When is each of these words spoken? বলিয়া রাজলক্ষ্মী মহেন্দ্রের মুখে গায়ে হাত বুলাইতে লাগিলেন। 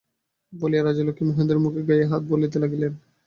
বলিয়া 0.53 0.83
রাজলক্ষ্মী 0.83 1.25
মহেন্দ্রের 1.27 1.63
মুখে 1.63 1.81
গায়ে 1.87 2.09
হাত 2.11 2.21
বুলাইতে 2.23 2.57
লাগিলেন। 2.59 2.93